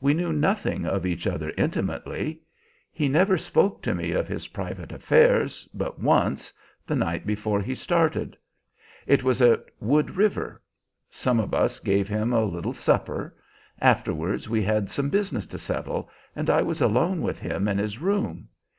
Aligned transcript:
We 0.00 0.14
knew 0.14 0.32
nothing 0.32 0.86
of 0.86 1.04
each 1.04 1.26
other 1.26 1.52
intimately. 1.58 2.40
He 2.90 3.08
never 3.08 3.36
spoke 3.36 3.82
to 3.82 3.94
me 3.94 4.12
of 4.12 4.26
his 4.26 4.48
private 4.48 4.90
affairs 4.90 5.68
but 5.74 6.00
once, 6.00 6.50
the 6.86 6.96
night 6.96 7.26
before 7.26 7.60
he 7.60 7.74
started. 7.74 8.38
It 9.06 9.22
was 9.22 9.42
at 9.42 9.66
Wood 9.78 10.16
River. 10.16 10.62
Some 11.10 11.38
of 11.38 11.52
us 11.52 11.78
gave 11.78 12.08
him 12.08 12.32
a 12.32 12.42
little 12.46 12.72
supper. 12.72 13.36
Afterwards 13.78 14.48
we 14.48 14.62
had 14.62 14.88
some 14.90 15.10
business 15.10 15.44
to 15.44 15.58
settle 15.58 16.08
and 16.34 16.48
I 16.48 16.62
was 16.62 16.80
alone 16.80 17.20
with 17.20 17.38
him 17.38 17.68
in 17.68 17.76
his 17.76 17.98
room. 17.98 18.48